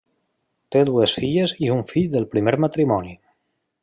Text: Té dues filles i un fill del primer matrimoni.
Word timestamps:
Té 0.75 0.79
dues 0.89 1.13
filles 1.17 1.53
i 1.67 1.71
un 1.75 1.83
fill 1.93 2.09
del 2.17 2.25
primer 2.35 2.55
matrimoni. 2.67 3.13